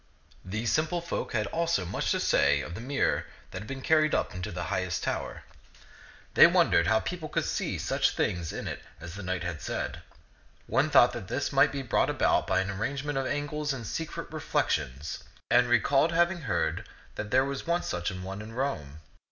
[0.43, 3.83] These simple folk had also much to say of the mir ror that had been
[3.83, 5.43] carried up into the highest tower.
[6.33, 10.01] They wondered how people could see such things in it as the knight had said.
[10.65, 15.23] One thought this might be brought about by an arrangement of angles and secret reflections,
[15.51, 19.01] and recalled having heard that there was once such an one in Rome.